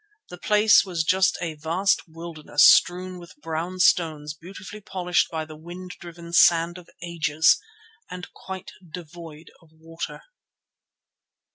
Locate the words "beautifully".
4.33-4.81